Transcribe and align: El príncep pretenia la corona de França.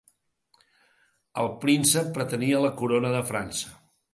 El 1.43 1.51
príncep 1.65 2.09
pretenia 2.17 2.65
la 2.67 2.75
corona 2.81 3.13
de 3.19 3.25
França. 3.33 3.75